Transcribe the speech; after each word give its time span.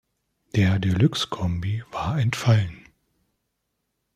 Der 0.55 0.79
Deluxe-Kombi 0.79 1.83
war 1.91 2.19
entfallen. 2.19 2.87